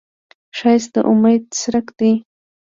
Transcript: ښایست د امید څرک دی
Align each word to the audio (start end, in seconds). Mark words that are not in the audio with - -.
ښایست 0.57 0.91
د 0.93 0.97
امید 1.11 1.43
څرک 1.59 1.87
دی 1.99 2.11